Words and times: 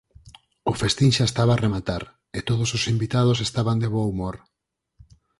O 0.71 0.73
festín 0.81 1.09
xa 1.15 1.25
estaba 1.27 1.51
a 1.53 1.61
rematar, 1.65 2.03
e 2.37 2.39
todos 2.49 2.69
os 2.77 2.83
invitados 2.93 3.43
estaban 3.47 3.77
de 3.81 3.87
bo 3.93 4.01
humor. 4.11 4.35